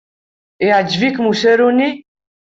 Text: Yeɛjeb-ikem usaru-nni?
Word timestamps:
Yeɛjeb-ikem 0.65 1.29
usaru-nni? 1.31 1.89